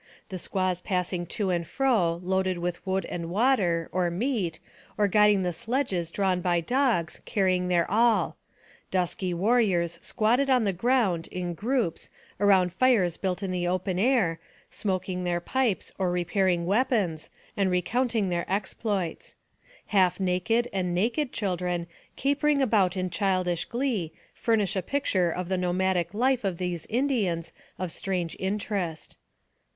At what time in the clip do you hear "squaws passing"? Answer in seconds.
0.39-1.27